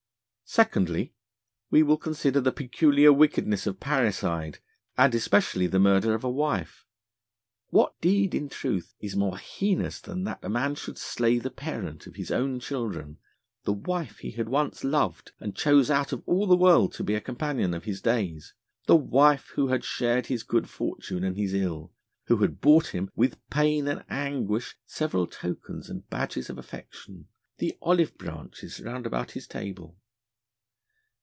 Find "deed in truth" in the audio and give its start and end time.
8.01-8.93